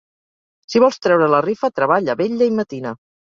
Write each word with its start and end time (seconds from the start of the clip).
Si 0.73 0.81
vols 0.83 0.97
treure 1.07 1.27
la 1.33 1.43
rifa, 1.47 1.71
treballa, 1.81 2.17
vetlla 2.23 2.51
i 2.53 2.57
matina. 2.61 2.95